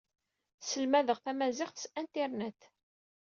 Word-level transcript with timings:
Sselmadeɣ 0.61 1.17
tamaziɣt 1.19 1.77
s 1.83 1.85
Internet. 2.01 2.61